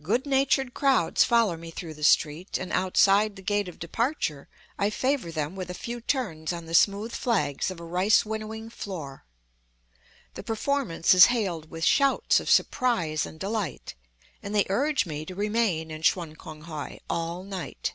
[0.00, 4.46] Good natured crowds follow me through the street; and outside the gate of departure
[4.78, 8.70] I favor them with a few turns on the smooth flags of a rice winnowing
[8.70, 9.24] floor.
[10.34, 13.96] The performance is hailed with shouts of surprise and delight,
[14.40, 17.94] and they urge me to remain in Chun Kong hoi all night.